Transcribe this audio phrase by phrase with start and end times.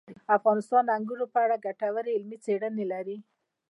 [0.37, 3.17] افغانستان د انګورو په اړه ګټورې علمي څېړنې لري.